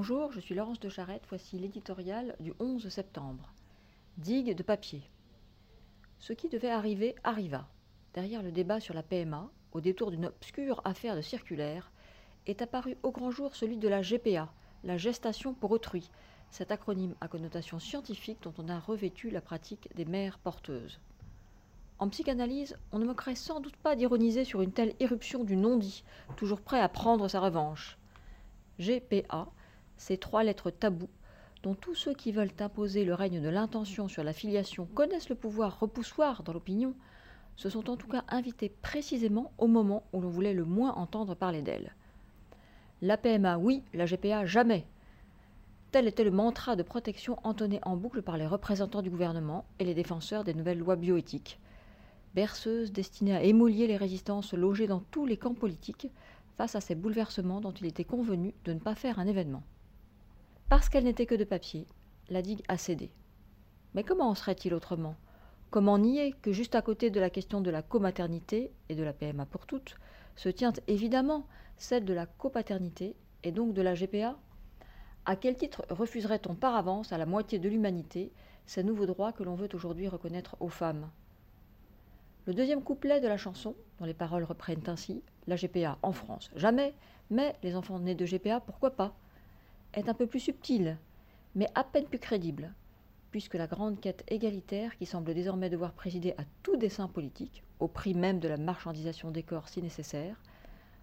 [0.00, 1.24] Bonjour, je suis Laurence de Charette.
[1.28, 3.52] Voici l'éditorial du 11 septembre.
[4.16, 5.02] Digue de papier.
[6.20, 7.66] Ce qui devait arriver arriva.
[8.14, 11.90] Derrière le débat sur la PMA, au détour d'une obscure affaire de circulaire,
[12.46, 14.52] est apparu au grand jour celui de la GPA,
[14.84, 16.08] la gestation pour autrui,
[16.48, 21.00] cet acronyme à connotation scientifique dont on a revêtu la pratique des mères porteuses.
[21.98, 26.04] En psychanalyse, on ne moquerait sans doute pas d'ironiser sur une telle irruption du non-dit,
[26.36, 27.98] toujours prêt à prendre sa revanche.
[28.78, 29.48] GPA,
[29.98, 31.10] ces trois lettres tabous,
[31.62, 35.34] dont tous ceux qui veulent imposer le règne de l'intention sur la filiation connaissent le
[35.34, 36.94] pouvoir repoussoir dans l'opinion,
[37.56, 41.34] se sont en tout cas invités précisément au moment où l'on voulait le moins entendre
[41.34, 41.94] parler d'elle.
[43.02, 44.86] La PMA, oui, la GPA, jamais.
[45.90, 49.84] Tel était le mantra de protection entonné en boucle par les représentants du gouvernement et
[49.84, 51.58] les défenseurs des nouvelles lois bioéthiques.
[52.34, 56.08] Berceuse destinée à émouiller les résistances logées dans tous les camps politiques
[56.56, 59.62] face à ces bouleversements dont il était convenu de ne pas faire un événement.
[60.68, 61.86] Parce qu'elle n'était que de papier,
[62.28, 63.10] la digue a cédé.
[63.94, 65.16] Mais comment en serait-il autrement?
[65.70, 69.14] Comment nier que juste à côté de la question de la comaternité et de la
[69.14, 69.96] PMA pour toutes,
[70.36, 71.46] se tient évidemment
[71.78, 74.36] celle de la copaternité et donc de la GPA
[75.24, 78.30] À quel titre refuserait-on par avance à la moitié de l'humanité
[78.66, 81.08] ces nouveaux droits que l'on veut aujourd'hui reconnaître aux femmes?
[82.44, 86.50] Le deuxième couplet de la chanson, dont les paroles reprennent ainsi La GPA en France,
[86.56, 86.92] jamais,
[87.30, 89.14] mais les enfants nés de GPA, pourquoi pas?
[89.94, 90.98] Est un peu plus subtil,
[91.54, 92.74] mais à peine plus crédible,
[93.30, 97.88] puisque la grande quête égalitaire, qui semble désormais devoir présider à tout dessein politique, au
[97.88, 100.40] prix même de la marchandisation des corps si nécessaire,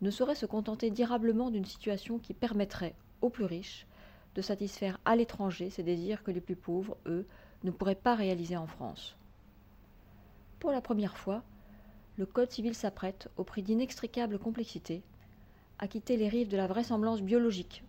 [0.00, 3.86] ne saurait se contenter durablement d'une situation qui permettrait aux plus riches
[4.34, 7.26] de satisfaire à l'étranger ces désirs que les plus pauvres, eux,
[7.64, 9.16] ne pourraient pas réaliser en France.
[10.60, 11.42] Pour la première fois,
[12.16, 15.02] le Code civil s'apprête, au prix d'inextricables complexités,
[15.78, 17.84] à quitter les rives de la vraisemblance biologique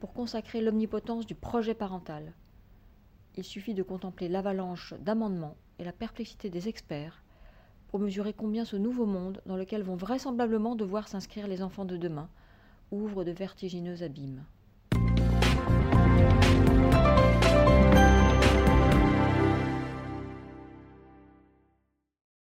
[0.00, 2.32] pour consacrer l'omnipotence du projet parental.
[3.36, 7.22] Il suffit de contempler l'avalanche d'amendements et la perplexité des experts
[7.88, 11.96] pour mesurer combien ce nouveau monde, dans lequel vont vraisemblablement devoir s'inscrire les enfants de
[11.96, 12.28] demain,
[12.90, 14.44] ouvre de vertigineux abîmes.